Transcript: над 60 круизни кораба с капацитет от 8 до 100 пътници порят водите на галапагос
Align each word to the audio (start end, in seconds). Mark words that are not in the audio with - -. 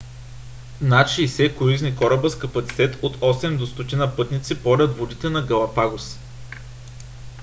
над 0.81 1.07
60 1.09 1.57
круизни 1.57 1.95
кораба 1.95 2.29
с 2.29 2.37
капацитет 2.39 3.03
от 3.03 3.17
8 3.17 3.57
до 3.57 3.67
100 3.67 4.15
пътници 4.15 4.63
порят 4.63 4.97
водите 4.97 5.29
на 5.29 5.41
галапагос 5.45 6.17